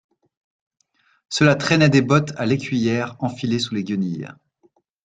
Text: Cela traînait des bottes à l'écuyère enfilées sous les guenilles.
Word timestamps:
Cela 1.29 1.53
traînait 1.53 1.89
des 1.91 2.01
bottes 2.01 2.33
à 2.35 2.47
l'écuyère 2.47 3.15
enfilées 3.19 3.59
sous 3.59 3.75
les 3.75 3.83
guenilles. 3.83 4.29